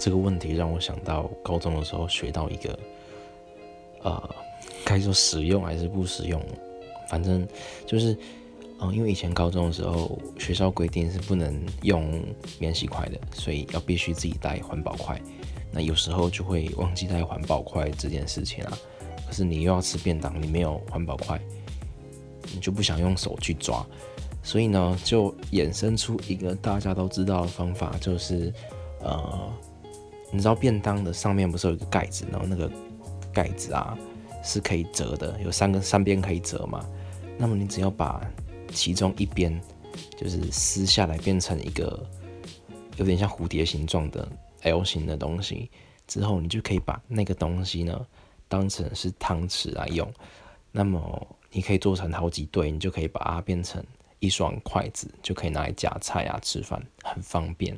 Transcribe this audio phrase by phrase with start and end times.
[0.00, 2.78] 这个问题让我想到高中的时候学到一个，
[4.02, 4.34] 呃，
[4.82, 6.42] 该说使用还是不使用，
[7.06, 7.46] 反正
[7.86, 8.16] 就是，
[8.80, 12.24] 嗯，因为以前高中的时候学校规定是不能用
[12.58, 15.20] 免洗筷的，所以要必须自己带环保筷。
[15.70, 18.78] 那有时候就会忘记带环保筷这件事情啊。
[19.26, 21.38] 可是你又要吃便当，你没有环保筷，
[22.54, 23.86] 你就不想用手去抓，
[24.42, 28.50] 所以呢，就衍生出一个大家都知道的方法，就是
[29.02, 29.49] 呃。
[30.30, 32.70] 你知道便当的上面不是有一个盖子，然后那个
[33.32, 33.96] 盖子啊
[34.42, 36.84] 是可以折的，有三个三边可以折嘛。
[37.36, 38.24] 那么你只要把
[38.72, 39.60] 其中一边
[40.16, 42.06] 就是撕下来，变成一个
[42.96, 44.28] 有点像蝴蝶形状的
[44.62, 45.70] L 型的东西
[46.06, 48.06] 之后，你就可以把那个东西呢
[48.46, 50.08] 当成是汤匙来用。
[50.70, 53.82] 那么你可以做成好几对，你就可以把它变成
[54.20, 57.76] 一双筷子，就可以拿来夹菜啊吃饭，很方便。